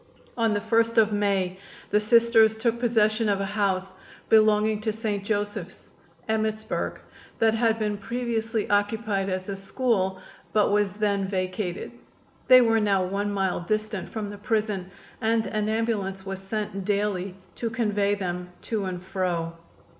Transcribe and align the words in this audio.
On 0.35 0.55
the 0.55 0.59
1st 0.59 0.97
of 0.97 1.13
May 1.13 1.59
the 1.91 1.99
Sisters 1.99 2.57
took 2.57 2.79
possession 2.79 3.29
of 3.29 3.39
a 3.39 3.45
house 3.45 3.93
belonging 4.29 4.81
to 4.81 4.91
St. 4.91 5.23
Joseph's, 5.23 5.89
Emmittsburg, 6.27 7.01
that 7.37 7.53
had 7.53 7.77
been 7.77 7.99
previously 7.99 8.67
occupied 8.67 9.29
as 9.29 9.47
a 9.47 9.55
school, 9.55 10.19
but 10.53 10.71
was 10.71 10.93
then 10.93 11.27
vacated. 11.27 11.91
They 12.47 12.61
were 12.61 12.79
now 12.79 13.03
one 13.05 13.31
mile 13.31 13.59
distant 13.59 14.09
from 14.09 14.29
the 14.29 14.39
prison, 14.39 14.89
and 15.21 15.45
an 15.45 15.69
ambulance 15.69 16.25
was 16.25 16.39
sent 16.39 16.83
daily 16.83 17.35
to 17.57 17.69
convey 17.69 18.15
them 18.15 18.49
to 18.63 18.85
and 18.85 19.03
fro. 19.03 19.53